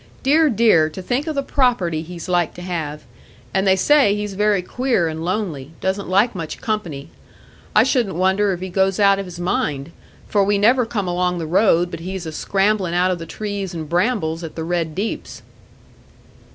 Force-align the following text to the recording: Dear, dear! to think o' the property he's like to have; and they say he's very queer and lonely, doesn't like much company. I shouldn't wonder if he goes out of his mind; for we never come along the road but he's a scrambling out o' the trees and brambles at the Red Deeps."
Dear, 0.23 0.49
dear! 0.49 0.89
to 0.89 0.99
think 1.03 1.27
o' 1.27 1.31
the 1.31 1.43
property 1.43 2.01
he's 2.01 2.27
like 2.27 2.55
to 2.55 2.63
have; 2.63 3.03
and 3.53 3.67
they 3.67 3.75
say 3.75 4.15
he's 4.15 4.33
very 4.33 4.63
queer 4.63 5.07
and 5.07 5.23
lonely, 5.23 5.73
doesn't 5.79 6.09
like 6.09 6.33
much 6.33 6.59
company. 6.59 7.11
I 7.75 7.83
shouldn't 7.83 8.15
wonder 8.15 8.51
if 8.51 8.61
he 8.61 8.69
goes 8.69 8.99
out 8.99 9.19
of 9.19 9.25
his 9.25 9.39
mind; 9.39 9.91
for 10.27 10.43
we 10.43 10.57
never 10.57 10.87
come 10.87 11.07
along 11.07 11.37
the 11.37 11.45
road 11.45 11.91
but 11.91 11.99
he's 11.99 12.25
a 12.25 12.31
scrambling 12.31 12.95
out 12.95 13.11
o' 13.11 13.15
the 13.15 13.27
trees 13.27 13.75
and 13.75 13.87
brambles 13.87 14.43
at 14.43 14.55
the 14.55 14.63
Red 14.63 14.95
Deeps." 14.95 15.43